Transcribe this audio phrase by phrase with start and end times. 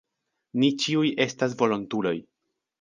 [0.63, 2.19] Ni ĉiuj estas volontuloj.